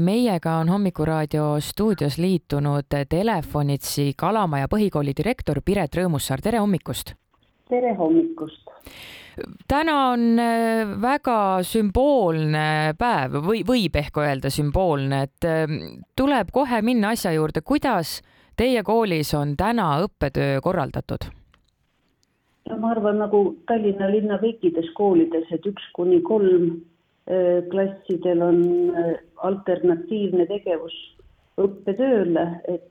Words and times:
meiega 0.00 0.56
on 0.58 0.68
Hommikuraadio 0.68 1.60
stuudios 1.60 2.18
liitunud 2.18 2.88
Telefonitsi 3.08 4.12
Kalamaja 4.16 4.68
põhikooli 4.68 5.14
direktor 5.16 5.60
Piret 5.64 5.96
Rõõmussaar, 5.96 6.42
tere 6.42 6.58
hommikust! 6.58 7.14
tere 7.68 7.94
hommikust! 7.98 8.70
täna 9.68 9.96
on 10.10 10.38
äh, 10.42 10.90
väga 11.02 11.62
sümboolne 11.66 12.94
päev 12.98 13.40
või 13.46 13.62
võib 13.66 13.96
ehk 13.96 14.20
öelda 14.20 14.50
sümboolne, 14.50 15.22
et 15.28 15.48
ähm, 15.48 15.76
tuleb 16.16 16.50
kohe 16.52 16.82
minna 16.82 17.14
asja 17.14 17.32
juurde, 17.36 17.62
kuidas 17.62 18.20
teie 18.56 18.82
koolis 18.82 19.34
on 19.34 19.56
täna 19.56 19.92
õppetöö 20.06 20.60
korraldatud? 20.64 21.30
no 22.70 22.78
ma 22.78 22.94
arvan, 22.94 23.18
nagu 23.22 23.42
Tallinna 23.66 24.10
linna 24.10 24.38
kõikides 24.42 24.92
koolides, 24.94 25.48
et 25.50 25.66
üks 25.66 25.86
kuni 25.96 26.20
kolm 26.26 26.80
klassidel 27.70 28.42
on 28.42 28.62
äh, 28.96 29.12
alternatiivne 29.46 30.46
tegevus 30.50 30.96
õppetööle, 31.60 32.46
et 32.70 32.86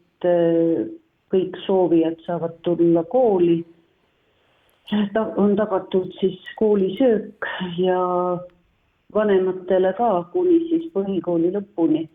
kõik 1.32 1.55
soovijad 1.63 2.20
saavad 2.26 2.58
tulla 2.68 3.05
kooli 3.08 3.62
on 5.38 5.55
tagatud 5.55 6.12
siis 6.20 6.40
koolisöök 6.55 7.46
ja 7.77 8.38
vanematele 9.13 9.94
ka 9.98 10.23
kuni 10.34 10.60
siis 10.70 10.90
põhikooli 10.94 11.52
lõpuni, 11.54 12.08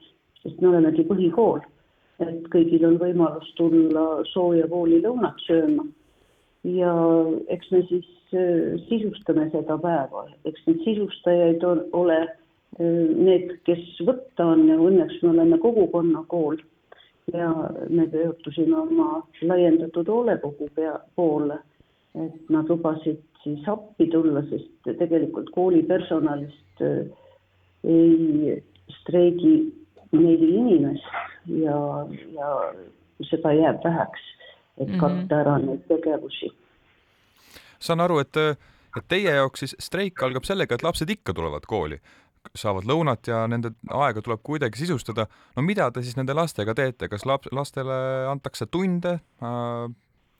sest 0.43 0.61
me 0.61 0.69
olemegi 0.69 1.05
põhikool, 1.07 1.61
et 2.21 2.49
kõigil 2.51 2.87
on 2.89 2.99
võimalus 2.99 3.53
tulla 3.59 4.25
sooja 4.33 4.67
koolilõunat 4.71 5.39
sööma. 5.47 5.87
Ja 6.65 6.95
eks 7.53 7.71
me 7.71 7.83
siis 7.91 8.09
äh, 8.37 8.79
sisustame 8.89 9.51
seda 9.53 9.77
päeva, 9.79 10.25
eks 10.49 10.65
neid 10.67 10.81
sisustajaid 10.87 11.65
on, 11.69 11.85
ole 11.93 12.21
äh, 12.23 12.39
need, 12.81 13.59
kes 13.69 13.85
võtta 14.07 14.49
on. 14.55 14.67
Ja 14.69 14.79
õnneks 14.81 15.21
me 15.23 15.35
oleme 15.35 15.61
kogukonnakool 15.63 16.59
ja 17.33 17.53
me 17.89 18.09
pöördusime 18.13 18.77
oma 18.77 19.23
laiendatud 19.43 20.09
hoolekogu 20.09 20.69
pea 20.77 20.99
poole 21.17 21.61
et 22.15 22.51
nad 22.53 22.69
lubasid 22.71 23.23
siis 23.43 23.67
appi 23.69 24.07
tulla, 24.13 24.45
sest 24.49 24.91
tegelikult 25.01 25.51
koolipersonalist 25.55 26.85
äh, 26.85 27.03
ei 27.85 28.55
streigi 29.01 29.57
neli 30.15 30.51
inimest. 30.61 31.11
Ja, 31.45 31.77
ja 32.33 32.51
seda 33.29 33.53
jääb 33.53 33.83
väheks, 33.85 34.23
et 34.79 34.89
mhm. 34.89 35.01
katta 35.01 35.41
ära 35.45 35.57
neid 35.63 35.87
tegevusi. 35.89 36.51
saan 37.79 38.01
aru, 38.01 38.19
et, 38.25 38.37
et 38.99 39.09
teie 39.09 39.39
jaoks 39.39 39.65
siis 39.65 39.77
streik 39.83 40.23
algab 40.23 40.47
sellega, 40.49 40.75
et 40.75 40.87
lapsed 40.87 41.11
ikka 41.11 41.35
tulevad 41.37 41.67
kooli, 41.69 41.99
saavad 42.55 42.87
lõunat 42.89 43.29
ja 43.29 43.45
nende 43.49 43.75
aega 43.91 44.23
tuleb 44.23 44.43
kuidagi 44.45 44.79
sisustada. 44.79 45.27
no 45.57 45.63
mida 45.63 45.91
te 45.91 46.03
siis 46.03 46.17
nende 46.17 46.37
lastega 46.37 46.75
teete, 46.75 47.09
kas 47.09 47.27
laps, 47.27 47.51
lastele 47.53 47.99
antakse 48.31 48.67
tunde 48.67 49.19
äh,, 49.19 49.89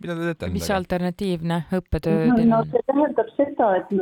mida 0.03 0.17
te 0.19 0.31
teete? 0.33 0.53
mis 0.53 0.71
alternatiivne 0.71 1.65
õppetöö 1.81 2.27
no, 2.31 2.39
no 2.57 2.63
see 2.71 2.87
tähendab 2.91 3.31
seda, 3.39 3.75
et 3.81 3.93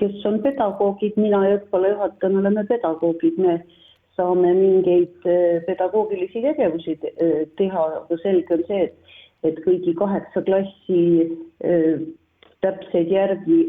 kes 0.00 0.24
on 0.28 0.40
pedagoogid, 0.44 1.16
mina 1.20 1.40
ja 1.46 1.58
õppealajuhatajana 1.60 2.40
oleme 2.42 2.64
pedagoogid, 2.68 3.38
me 3.40 3.58
saame 4.16 4.52
mingeid 4.56 5.28
äh, 5.28 5.60
pedagoogilisi 5.68 6.42
tegevusi 6.44 6.96
äh, 6.96 7.44
teha, 7.60 7.84
aga 8.02 8.18
selge 8.22 8.58
on 8.58 8.64
see, 8.68 8.88
et, 8.88 9.14
et 9.44 9.58
kõigi 9.64 9.92
kaheksa 9.98 10.42
klassi 10.46 11.02
äh, 11.64 12.06
täpseid 12.64 13.12
järgi 13.12 13.60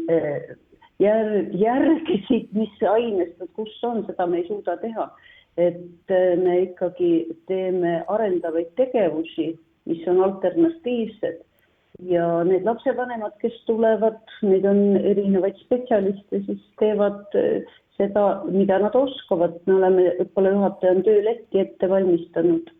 järg, 1.02 1.52
järgisid, 1.58 2.52
mis 2.56 2.80
ainest 2.82 3.38
või 3.40 3.50
kus 3.60 3.74
on, 3.86 4.04
seda 4.06 4.26
me 4.26 4.42
ei 4.42 4.48
suuda 4.48 4.78
teha. 4.82 5.10
et 5.58 6.12
me 6.38 6.52
ikkagi 6.68 7.34
teeme 7.50 8.04
arendavaid 8.06 8.68
tegevusi, 8.78 9.56
mis 9.90 10.04
on 10.06 10.20
alternatiivsed. 10.22 11.40
Ja 12.06 12.44
need 12.46 12.62
lapsevanemad, 12.62 13.34
kes 13.42 13.56
tulevad, 13.66 14.20
neid 14.46 14.68
on 14.70 15.00
erinevaid 15.00 15.58
spetsialiste, 15.64 16.44
siis 16.46 16.62
teevad 16.78 17.34
äh, 17.34 17.66
seda, 17.98 18.44
mida 18.46 18.78
nad 18.78 18.94
oskavad, 18.94 19.58
me 19.66 19.80
oleme, 19.80 20.04
õppealajuhataja 20.22 20.94
on 20.94 21.02
tööletti 21.08 21.64
ette 21.64 21.90
valmistanud 21.90 22.70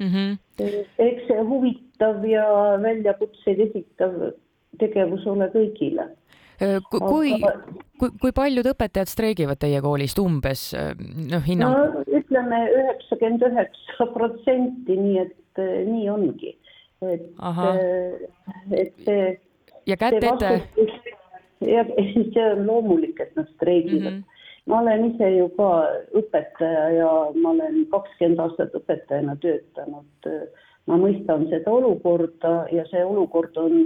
mm. 0.00 0.08
-hmm. 0.08 0.86
eks 0.98 1.26
see 1.28 1.44
huvitav 1.50 2.24
ja 2.28 2.46
väljakutseid 2.82 3.60
esitav 3.68 4.16
tegevus 4.78 5.26
ole 5.26 5.50
kõigile. 5.54 6.08
Äh, 6.60 6.78
kui 6.90 7.32
Aga..., 7.36 7.52
kui, 7.98 8.10
kui 8.20 8.32
paljud 8.36 8.66
õpetajad 8.72 9.08
streigivad 9.08 9.60
teie 9.60 9.80
koolist 9.80 10.18
umbes, 10.18 10.70
noh 11.30 11.44
hinnang 11.46 11.76
no,? 11.76 12.02
ütleme 12.08 12.64
üheksakümmend 12.76 13.46
üheksa 13.48 14.08
protsenti, 14.16 14.96
nii 14.96 15.22
et 15.24 15.36
nii 15.60 16.08
ongi 16.10 16.56
et, 17.02 17.20
äh, 17.40 18.14
et 18.70 18.94
see. 19.04 19.40
ja 19.86 19.96
kätt 19.96 20.24
ette. 20.24 20.50
ja 21.60 21.84
see 21.84 22.44
on 22.52 22.66
loomulik, 22.66 23.20
et 23.20 23.36
nad 23.36 23.48
streigivad 23.56 24.12
mm. 24.12 24.18
-hmm 24.18 24.29
ma 24.70 24.80
olen 24.80 25.04
ise 25.10 25.30
ju 25.34 25.48
ka 25.56 25.68
õpetaja 26.20 26.84
ja 26.94 27.10
ma 27.42 27.52
olen 27.54 27.82
kakskümmend 27.92 28.42
aastat 28.44 28.76
õpetajana 28.78 29.36
töötanud. 29.42 30.30
ma 30.86 30.96
mõistan 30.98 31.44
seda 31.50 31.70
olukorda 31.70 32.54
ja 32.72 32.84
see 32.90 33.02
olukord 33.04 33.56
on, 33.60 33.84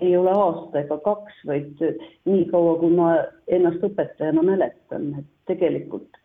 ei 0.00 0.14
ole 0.16 0.30
aasta 0.30 0.80
ega 0.80 0.96
kaks, 1.04 1.42
vaid 1.46 1.82
nii 2.24 2.46
kaua, 2.52 2.78
kui 2.80 2.94
ma 2.94 3.10
ennast 3.48 3.82
õpetajana 3.84 4.44
mäletan, 4.46 5.10
et 5.18 5.28
tegelikult 5.50 6.20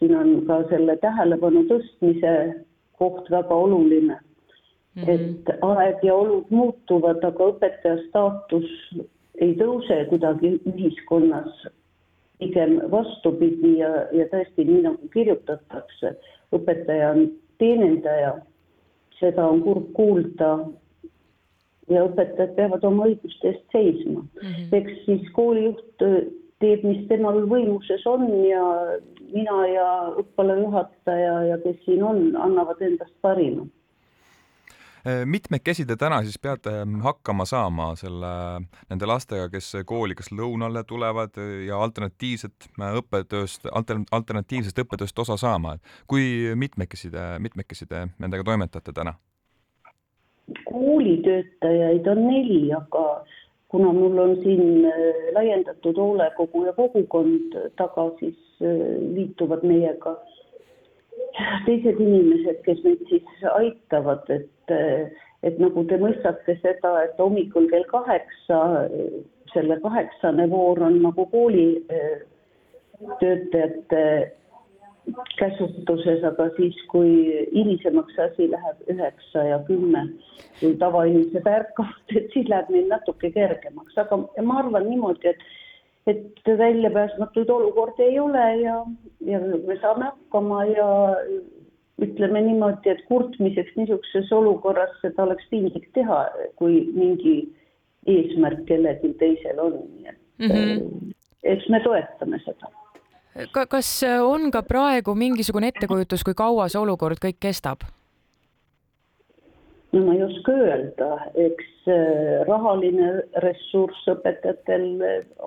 siin 0.00 0.16
on 0.16 0.32
ka 0.48 0.62
selle 0.72 0.96
tähelepanu 1.04 1.66
tõstmise 1.68 2.34
koht 2.98 3.30
väga 3.30 3.54
oluline 3.54 4.18
Mm 4.94 5.02
-hmm. 5.02 5.10
et 5.10 5.58
aeg 5.62 5.98
ja 6.02 6.14
olud 6.14 6.46
muutuvad, 6.50 7.24
aga 7.24 7.44
õpetaja 7.52 7.98
staatus 8.08 8.70
ei 9.40 9.54
tõuse 9.54 9.98
kuidagi 10.08 10.50
ühiskonnas, 10.66 11.68
pigem 12.40 12.78
vastupidi 12.92 13.76
ja, 13.78 13.90
ja 14.16 14.26
tõesti 14.32 14.66
nii 14.66 14.84
nagu 14.88 15.08
kirjutatakse, 15.14 16.14
õpetaja 16.56 17.12
on 17.14 17.26
teenindaja, 17.62 18.34
seda 19.20 19.46
on 19.46 19.64
kurb 19.66 19.90
kuulda. 19.96 20.52
ja 21.90 22.04
õpetajad 22.06 22.52
peavad 22.54 22.84
oma 22.86 23.08
õiguste 23.10 23.48
eest 23.50 23.72
seisma 23.74 24.20
mm, 24.20 24.50
-hmm. 24.50 24.74
eks 24.78 25.00
siis 25.06 25.30
koolijuht 25.34 26.04
teeb, 26.62 26.84
mis 26.86 27.00
temal 27.08 27.40
võimuses 27.50 28.06
on 28.06 28.28
ja 28.46 28.62
mina 29.32 29.66
ja 29.66 29.88
õppealajuhataja 30.22 31.34
ja 31.48 31.58
kes 31.64 31.76
siin 31.84 32.02
on, 32.02 32.36
annavad 32.36 32.80
endast 32.80 33.14
parima 33.20 33.66
Äh, 33.66 33.79
mitmekesi 35.24 35.86
te 35.86 35.96
täna 35.96 36.20
siis 36.22 36.38
peate 36.38 36.72
ähm, 36.82 36.98
hakkama 37.04 37.44
saama 37.48 37.94
selle, 37.96 38.32
nende 38.90 39.08
lastega, 39.08 39.48
kes 39.52 39.72
kooli 39.88 40.16
kas 40.18 40.30
lõunale 40.34 40.82
tulevad 40.88 41.38
äh, 41.40 41.64
ja 41.68 41.80
alternatiivset 41.80 42.68
äh, 42.68 42.94
õppetööst, 43.00 43.68
alter-, 43.72 44.04
alternatiivsest 44.12 44.78
õppetööst 44.84 45.18
osa 45.24 45.38
saama, 45.40 45.76
et 45.76 46.06
kui 46.10 46.52
mitmekesi 46.54 47.10
te, 47.10 47.26
mitmekesi 47.40 47.88
te 47.90 48.06
nendega 48.18 48.44
toimetate 48.44 48.92
täna? 48.96 49.16
koolitöötajaid 50.66 52.06
on 52.10 52.24
neli, 52.26 52.72
aga 52.74 53.04
kuna 53.70 53.92
mul 53.94 54.18
on 54.18 54.32
siin 54.42 54.82
laiendatud 55.36 55.96
hoolekogu 55.96 56.64
ja 56.66 56.72
kogukond 56.74 57.54
taga, 57.78 58.08
siis 58.18 58.58
liituvad 59.14 59.62
meiega 59.62 60.16
teised 61.66 62.00
inimesed, 62.00 62.62
kes 62.66 62.80
meid 62.86 63.02
siis 63.10 63.44
aitavad, 63.54 64.28
et 64.30 64.78
et 65.40 65.56
nagu 65.56 65.84
te 65.88 65.96
mõistate 65.96 66.56
seda, 66.60 66.90
et 67.06 67.20
hommikul 67.20 67.68
kell 67.70 67.86
kaheksa, 67.88 68.58
selle 69.54 69.78
kaheksane 69.80 70.44
voor 70.50 70.82
on 70.84 70.98
nagu 71.00 71.24
kooli 71.32 71.80
eh, 71.88 72.20
töötajate 73.22 74.02
käsutuses, 75.38 76.22
aga 76.28 76.50
siis, 76.58 76.76
kui 76.92 77.12
hilisemaks 77.54 78.18
asi 78.26 78.50
läheb 78.52 78.82
üheksa 78.92 79.46
ja 79.48 79.58
kümme, 79.66 80.04
kui 80.60 80.74
tavainimesed 80.82 81.48
ärkavad, 81.48 82.14
et 82.16 82.28
siis 82.34 82.48
läheb 82.52 82.68
neil 82.74 82.90
natuke 82.92 83.32
kergemaks, 83.34 83.96
aga 83.98 84.20
ma 84.44 84.60
arvan 84.60 84.86
niimoodi, 84.90 85.32
et 85.32 85.42
et 86.10 86.50
väljapääsmatuid 86.58 87.50
olukordi 87.50 88.02
ei 88.02 88.18
ole 88.20 88.44
ja, 88.62 88.76
ja 89.26 89.40
me 89.40 89.76
saame 89.80 90.10
hakkama 90.10 90.64
ja 90.64 90.88
ütleme 92.00 92.40
niimoodi, 92.40 92.90
et 92.90 93.02
kurtmiseks 93.08 93.76
niisuguses 93.76 94.32
olukorras 94.32 94.92
seda 95.02 95.26
oleks 95.26 95.46
piinlik 95.50 95.90
teha, 95.96 96.22
kui 96.56 96.82
mingi 96.94 97.34
eesmärk 98.08 98.64
kellelgi 98.68 99.12
teisel 99.20 99.60
on, 99.60 99.78
nii 99.96 100.08
et 100.08 100.20
mm 100.38 100.48
-hmm. 100.48 101.14
eks 101.42 101.68
me 101.68 101.80
toetame 101.84 102.40
seda. 102.44 102.72
ka, 103.52 103.66
kas 103.66 104.04
on 104.24 104.50
ka 104.50 104.62
praegu 104.62 105.14
mingisugune 105.14 105.68
ettekujutus, 105.68 106.24
kui 106.24 106.34
kaua 106.34 106.68
see 106.68 106.80
olukord 106.80 107.20
kõik 107.24 107.40
kestab? 107.40 107.84
No 109.92 110.04
ma 110.06 110.14
ei 110.14 110.22
oska 110.22 110.52
öelda, 110.52 111.08
eks 111.34 111.88
äh, 111.90 112.42
rahaline 112.48 113.12
ressurss 113.44 114.10
õpetajatel 114.12 114.86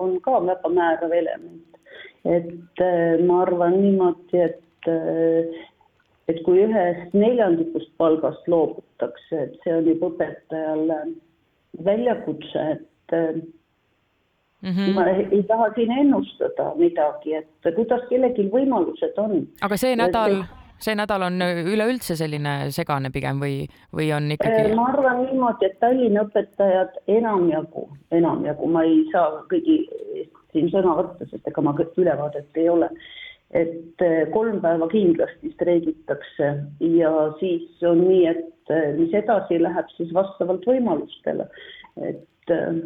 on 0.00 0.18
ka 0.24 0.40
väga 0.44 0.72
määrav 0.72 1.14
element. 1.16 1.80
et 2.24 2.80
äh, 2.80 3.20
ma 3.24 3.42
arvan 3.44 3.80
niimoodi, 3.82 4.40
et 4.40 4.60
et 6.28 6.40
kui 6.44 6.60
ühest 6.60 7.12
neljandikust 7.16 7.90
palgast 8.00 8.48
loobutakse, 8.48 9.38
et 9.46 9.54
see 9.64 9.72
on 9.72 9.86
juba 9.88 10.10
õpetajale 10.12 10.98
väljakutse, 11.84 12.64
et 12.76 13.14
mm 13.16 14.70
-hmm. 14.70 14.94
ma 14.94 15.06
ei, 15.10 15.26
ei 15.30 15.42
taha 15.42 15.70
siin 15.74 15.90
ennustada 15.90 16.72
midagi, 16.76 17.34
et 17.34 17.74
kuidas 17.74 18.04
kellelgi 18.08 18.48
võimalused 18.52 19.16
on. 19.16 19.46
aga 19.60 19.76
see 19.76 19.96
nädal, 19.96 20.36
see 20.42 20.63
nädal 20.98 21.22
on 21.22 21.40
üleüldse 21.42 22.16
selline 22.18 22.70
segane 22.74 23.10
pigem 23.14 23.40
või, 23.40 23.64
või 23.94 24.10
on 24.16 24.30
ikkagi? 24.34 24.74
ma 24.76 24.88
arvan 24.92 25.24
niimoodi, 25.24 25.70
et 25.70 25.78
Tallinna 25.80 26.24
õpetajad 26.26 26.96
enamjagu, 27.08 27.88
enamjagu, 28.12 28.70
ma 28.70 28.84
ei 28.84 29.04
saa 29.12 29.44
kõigi 29.50 29.82
siin 30.52 30.70
sõna 30.70 30.96
võtta, 31.00 31.26
sest 31.30 31.46
ega 31.50 31.64
ma 31.64 31.74
ülevaadet 31.78 32.60
ei 32.60 32.68
ole 32.68 32.90
et 33.54 34.02
eh, 34.02 34.24
kolm 34.34 34.58
päeva 34.62 34.88
kindlasti 34.90 35.52
streigitakse 35.54 36.50
ja 36.98 37.12
siis 37.38 37.86
on 37.86 38.02
nii, 38.08 38.26
et 38.32 38.74
mis 38.98 39.14
edasi 39.14 39.60
läheb, 39.60 39.90
siis 39.96 40.12
vastavalt 40.16 40.64
võimalustele, 40.66 41.46
et 42.02 42.50
mm, 42.50 42.80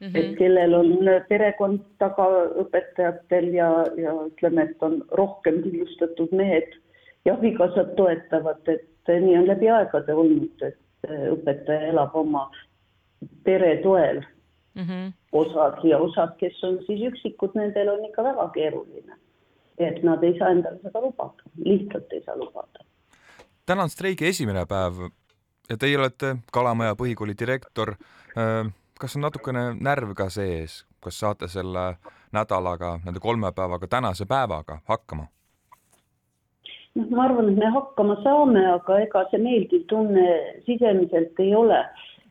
-hmm. 0.00 0.14
et 0.14 0.34
kellel 0.38 0.74
on 0.78 0.92
perekond 1.28 1.80
taga 1.98 2.26
õpetajatel 2.62 3.48
ja, 3.54 3.70
ja 3.98 4.14
ütleme, 4.28 4.68
et 4.68 4.82
on 4.82 5.00
rohkem 5.18 5.62
kindlustatud 5.64 6.32
mehed 6.32 6.76
ja 7.26 7.34
abikaasad 7.34 7.92
toetavad, 7.98 8.62
et 8.70 9.12
nii 9.20 9.36
on 9.38 9.50
läbi 9.50 9.68
aegade 9.70 10.14
olnud, 10.14 10.62
et 10.62 11.10
õpetaja 11.32 11.92
elab 11.92 12.14
oma 12.16 12.46
pere 13.44 13.76
toel 13.82 14.22
mm. 14.74 14.82
-hmm. 14.82 15.12
osad 15.32 15.84
ja 15.84 15.98
osad, 15.98 16.36
kes 16.38 16.64
on 16.64 16.78
siis 16.86 17.06
üksikud, 17.12 17.54
nendel 17.54 17.92
on 17.92 18.04
ikka 18.08 18.24
väga 18.24 18.48
keeruline 18.54 19.18
et 19.78 20.02
nad 20.02 20.22
ei 20.24 20.38
saa 20.38 20.50
endale 20.54 20.80
seda 20.82 21.00
lubada, 21.00 21.50
lihtsalt 21.64 22.12
ei 22.12 22.22
saa 22.24 22.36
lubada. 22.36 22.84
täna 23.66 23.82
on 23.82 23.90
streigi 23.90 24.26
esimene 24.26 24.66
päev 24.66 25.08
ja 25.70 25.76
teie 25.76 25.98
olete 25.98 26.36
Kalamaja 26.52 26.94
põhikooli 26.94 27.34
direktor. 27.38 27.94
Äh, 28.38 28.72
kas 29.00 29.16
on 29.16 29.26
natukene 29.26 29.74
närv 29.80 30.14
ka 30.16 30.30
sees, 30.30 30.84
kas 31.00 31.18
saate 31.20 31.48
selle 31.48 31.96
nädalaga, 32.32 32.98
nende 33.04 33.20
kolme 33.20 33.52
päevaga, 33.52 33.88
tänase 33.88 34.26
päevaga 34.26 34.80
hakkama? 34.84 35.26
Noh, 36.96 37.12
ma 37.12 37.26
arvan, 37.28 37.52
et 37.52 37.60
me 37.60 37.70
hakkama 37.74 38.18
saame, 38.24 38.64
aga 38.72 39.00
ega 39.04 39.24
see 39.30 39.42
meeldiv 39.42 39.86
tunne 39.92 40.26
sisemiselt 40.68 41.40
ei 41.44 41.54
ole. 41.54 41.84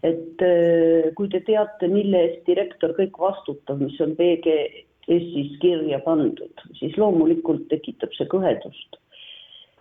et 0.06 0.42
äh, 0.46 1.08
kui 1.18 1.30
te 1.34 1.40
teate, 1.48 1.88
mille 1.90 2.20
eest 2.28 2.44
direktor 2.46 2.92
kõik 2.94 3.16
vastutab, 3.18 3.80
mis 3.82 3.96
on 4.04 4.12
PG 4.20 4.52
Eestis 5.06 5.56
kirja 5.62 6.00
pandud, 6.02 6.62
siis 6.80 6.96
loomulikult 6.98 7.68
tekitab 7.70 8.14
see 8.18 8.26
kõhedust. 8.30 8.98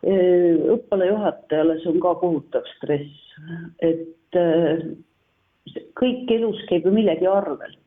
õppealajuhatajale 0.05 1.79
see 1.81 1.93
on 1.95 2.01
ka 2.05 2.13
kohutav 2.21 2.67
stress, 2.75 3.23
et 3.81 4.37
kõik 5.97 6.29
elus 6.37 6.61
käib 6.69 6.85
ju 6.85 6.93
millegi 6.93 7.29
arvelt. 7.31 7.81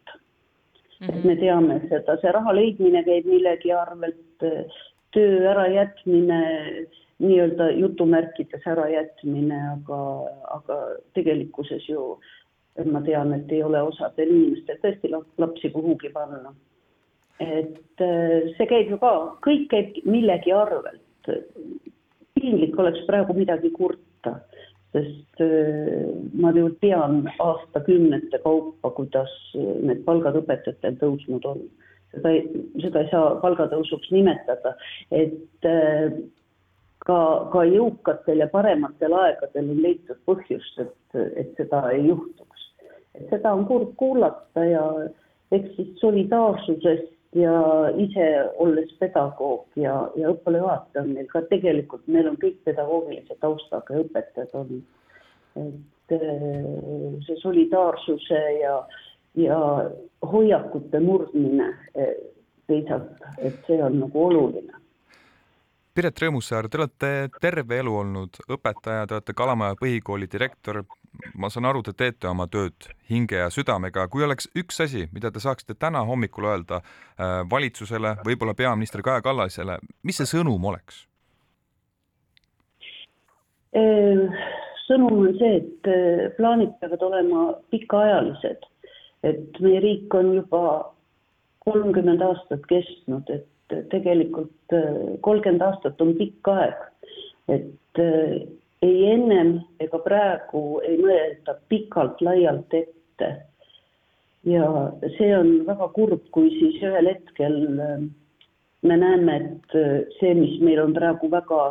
et 0.97 1.23
me 1.23 1.35
mhm. 1.35 1.39
teame 1.39 1.75
seda, 1.91 2.17
see 2.21 2.31
raha 2.33 2.55
leidmine 2.57 3.03
käib 3.05 3.27
millegi 3.29 3.69
arvelt, 3.71 4.45
töö 5.15 5.49
ärajätmine, 5.51 6.41
nii-öelda 7.19 7.71
jutumärkides 7.79 8.67
ärajätmine, 8.67 9.61
aga, 9.71 10.01
aga 10.59 10.79
tegelikkuses 11.17 11.89
ju 11.89 12.19
ma 12.85 13.01
tean, 13.01 13.33
et 13.33 13.51
ei 13.51 13.63
ole 13.65 13.81
osadel 13.81 14.29
inimestel 14.29 14.77
tõesti 14.83 15.09
lapsi 15.41 15.71
kuhugi 15.73 16.11
panna 16.13 16.53
et 17.39 18.01
äh, 18.01 18.49
see 18.57 18.67
käib 18.69 18.91
ju 18.91 18.99
ka, 19.01 19.13
kõik 19.45 19.67
käib 19.73 19.97
millegi 20.09 20.53
arvelt. 20.53 21.03
piinlik 22.37 22.77
oleks 22.79 23.01
praegu 23.07 23.33
midagi 23.33 23.69
kurta, 23.73 24.37
sest 24.93 25.41
äh, 25.43 26.07
ma 26.33 26.53
ju 26.55 26.69
tean 26.81 27.25
aastakümnete 27.43 28.39
kaupa, 28.43 28.91
kuidas 28.95 29.33
need 29.55 30.03
palgad 30.05 30.37
õpetajatel 30.41 30.97
tõusnud 31.01 31.45
on. 31.45 31.65
Seda 32.15 32.33
ei, 32.33 32.43
seda 32.81 33.03
ei 33.03 33.11
saa 33.11 33.35
palgatõusuks 33.43 34.11
nimetada, 34.15 34.73
et 35.11 35.67
äh, 35.67 36.17
ka, 37.07 37.19
ka 37.53 37.65
jõukatel 37.67 38.43
ja 38.43 38.49
parematel 38.51 39.15
aegadel 39.17 39.73
on 39.73 39.83
leitud 39.83 40.19
põhjust, 40.29 40.81
et, 40.83 41.21
et 41.43 41.53
seda 41.59 41.83
ei 41.93 42.07
juhtuks. 42.09 42.65
seda 43.29 43.53
on 43.53 43.65
kurb 43.69 43.95
kuulata 43.97 44.65
ja 44.65 44.83
eks 45.51 45.75
siis 45.75 45.93
solidaarsusest 46.01 47.13
ja 47.35 47.53
ise 47.99 48.27
olles 48.63 48.91
pedagoog 48.99 49.65
ja, 49.75 49.95
ja 50.15 50.31
õppealajuhataja 50.33 51.03
on 51.03 51.13
meil 51.15 51.27
ka 51.31 51.41
tegelikult, 51.51 52.05
meil 52.07 52.29
on 52.29 52.39
kõik 52.41 52.59
pedagoogilise 52.65 53.35
taustaga 53.41 54.01
õpetajad 54.03 54.55
on. 54.57 54.81
et 55.57 56.13
äh, 56.15 56.65
see 57.25 57.37
solidaarsuse 57.41 58.41
ja, 58.61 58.77
ja 59.35 59.59
hoiakute 60.31 60.99
murdmine 60.99 61.73
teisalt, 62.67 63.19
et 63.37 63.59
see 63.67 63.81
on 63.83 63.99
nagu 63.99 64.25
oluline 64.25 64.77
Piret 65.97 66.19
Rõõmussaar, 66.21 66.67
te 66.69 66.77
olete 66.77 67.07
terve 67.41 67.79
elu 67.81 67.89
olnud 68.03 68.35
õpetaja, 68.53 69.07
te 69.09 69.15
olete 69.17 69.33
Kalamaja 69.33 69.73
põhikooli 69.79 70.27
direktor. 70.29 70.83
ma 71.33 71.49
saan 71.49 71.65
aru, 71.65 71.81
te 71.81 71.93
teete 71.97 72.27
oma 72.29 72.45
tööd 72.47 72.85
hinge 73.09 73.39
ja 73.39 73.49
südamega. 73.49 74.07
kui 74.07 74.23
oleks 74.23 74.47
üks 74.53 74.77
asi, 74.83 75.07
mida 75.11 75.31
te 75.31 75.39
saaksite 75.39 75.73
täna 75.73 76.03
hommikul 76.05 76.45
öelda 76.45 76.81
äh, 76.83 77.49
valitsusele, 77.49 78.13
võib-olla 78.25 78.53
peaminister 78.53 79.01
Kaja 79.01 79.21
Kallasele, 79.21 79.79
mis 80.03 80.21
see 80.21 80.29
sõnum 80.29 80.69
oleks? 80.69 81.07
Äh, 83.73 84.45
sõnum 84.85 85.25
on 85.25 85.33
see, 85.41 85.63
et 85.63 86.37
plaanid 86.37 86.77
peavad 86.79 87.09
olema 87.09 87.47
pikaajalised, 87.73 88.69
et 89.23 89.59
meie 89.63 89.79
riik 89.81 90.13
on 90.13 90.33
juba 90.35 90.63
kolmkümmend 91.67 92.21
aastat 92.23 92.63
kestnud, 92.69 93.29
et 93.33 93.75
tegelikult 93.91 94.75
äh, 94.75 95.17
kolmkümmend 95.25 95.65
aastat 95.65 96.01
on 96.01 96.13
pikk 96.19 96.51
aeg, 96.53 96.85
et 97.51 98.01
äh, 98.03 98.37
ei 98.85 99.09
ennem 99.11 99.57
ega 99.83 99.99
praegu 100.05 100.79
ei 100.85 100.99
mõelda 101.01 101.57
pikalt-laialt 101.71 102.77
ette. 102.77 103.31
ja 104.47 104.67
see 105.17 105.33
on 105.35 105.65
väga 105.67 105.89
kurb, 105.95 106.23
kui 106.31 106.53
siis 106.59 106.79
ühel 106.85 107.09
hetkel 107.09 107.57
äh, 107.83 108.07
me 108.87 108.97
näeme, 108.97 109.37
et 109.41 109.77
see, 110.19 110.33
mis 110.37 110.59
meil 110.61 110.79
on 110.85 110.93
praegu 110.95 111.29
väga 111.31 111.61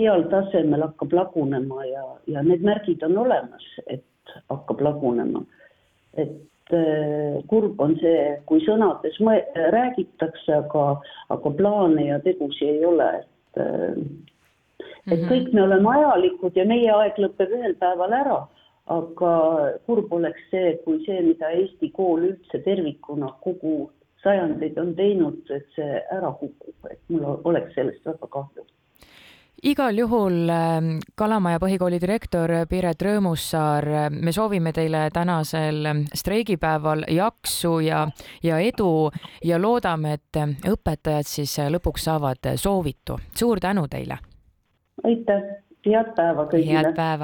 heal 0.00 0.26
tasemel, 0.32 0.82
hakkab 0.88 1.12
lagunema 1.14 1.84
ja, 1.86 2.04
ja 2.26 2.42
need 2.44 2.64
märgid 2.66 3.02
on 3.06 3.18
olemas, 3.24 3.64
et 3.86 4.34
hakkab 4.50 4.82
lagunema. 4.84 5.44
et 6.18 6.34
kurb 7.50 7.80
on 7.82 7.96
see, 8.00 8.24
kui 8.46 8.62
sõnades 8.64 9.18
räägitakse, 9.74 10.54
aga, 10.56 10.84
aga 11.34 11.52
plaane 11.58 12.06
ja 12.06 12.18
tegusid 12.24 12.68
ei 12.68 12.84
ole, 12.86 13.08
et 13.20 13.62
äh, 13.62 14.02
et 15.06 15.18
mhm. 15.18 15.28
kõik 15.30 15.52
me 15.52 15.62
oleme 15.64 15.92
ajalikud 15.96 16.56
ja 16.56 16.64
meie 16.68 16.90
aeg 16.92 17.18
lõpeb 17.18 17.54
ühel 17.56 17.76
päeval 17.80 18.12
ära, 18.14 18.40
aga 18.92 19.32
kurb 19.86 20.12
oleks 20.12 20.42
see, 20.52 20.74
kui 20.84 21.00
see, 21.06 21.22
mida 21.24 21.52
Eesti 21.56 21.90
kool 21.96 22.26
üldse 22.32 22.60
tervikuna 22.66 23.30
kogu 23.44 23.90
sajandeid 24.24 24.76
on 24.78 24.92
teinud, 24.98 25.40
et 25.54 25.66
see 25.76 26.02
ära 26.12 26.32
kukub, 26.40 26.76
et 26.90 27.00
mul 27.08 27.40
oleks 27.48 27.74
sellest 27.78 28.04
väga 28.06 28.28
kahju 28.36 28.66
igal 29.62 29.98
juhul 29.98 30.48
ähm, 30.48 30.98
Kalamaja 31.14 31.58
põhikooli 31.60 32.00
direktor 32.00 32.52
Piret 32.68 33.02
Rõõmussaar, 33.02 33.86
me 34.10 34.32
soovime 34.32 34.72
teile 34.72 35.08
tänasel 35.12 35.88
streigipäeval 36.14 37.04
jaksu 37.12 37.78
ja, 37.84 38.06
ja 38.42 38.58
edu 38.64 39.10
ja 39.44 39.58
loodame, 39.60 40.16
et 40.18 40.40
õpetajad 40.70 41.28
siis 41.28 41.58
lõpuks 41.70 42.08
saavad 42.08 42.52
soovitu. 42.56 43.18
suur 43.34 43.60
tänu 43.60 43.88
teile! 43.88 44.18
aitäh, 45.04 45.42
head 45.86 46.14
päeva 46.16 46.46
kõigile! 46.46 46.78
head 46.78 46.94
päeva! 46.96 47.18